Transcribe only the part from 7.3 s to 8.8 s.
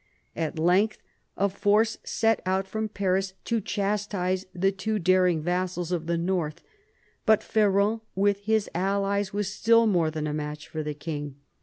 Ferrand with his